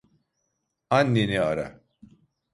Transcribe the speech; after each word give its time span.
Anneni 0.97 1.39
ara. 1.39 1.67